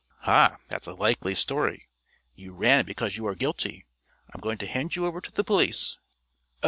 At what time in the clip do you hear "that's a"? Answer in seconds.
0.67-0.95